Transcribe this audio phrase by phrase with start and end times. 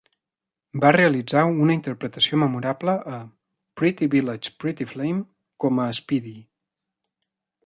[0.83, 3.21] Va realitzar una interpretació memorable a
[3.83, 5.25] "Pretty Village, Pretty Flame",
[5.67, 6.37] com a Speedy.